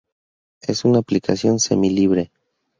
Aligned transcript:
Es 0.61 0.83
una 0.83 0.97
aplicación 0.97 1.59
semi-libre. 1.59 2.31